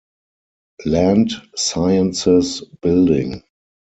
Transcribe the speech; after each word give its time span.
Land 0.83 1.33
Sciences 1.55 2.63
Building. 2.81 3.43